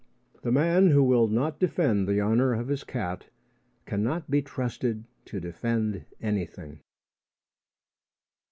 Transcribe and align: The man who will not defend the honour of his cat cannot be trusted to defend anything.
The 0.41 0.51
man 0.51 0.89
who 0.89 1.03
will 1.03 1.27
not 1.27 1.59
defend 1.59 2.07
the 2.07 2.19
honour 2.19 2.55
of 2.55 2.69
his 2.69 2.83
cat 2.83 3.27
cannot 3.85 4.31
be 4.31 4.41
trusted 4.41 5.03
to 5.25 5.39
defend 5.39 6.05
anything. 6.19 6.79